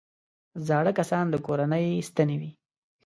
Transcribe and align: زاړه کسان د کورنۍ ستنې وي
زاړه 0.67 0.91
کسان 0.99 1.25
د 1.29 1.35
کورنۍ 1.45 1.85
ستنې 2.09 2.35
وي 2.41 2.51